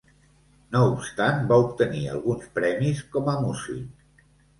[0.75, 4.25] No obstant va obtenir alguns premis com a músic.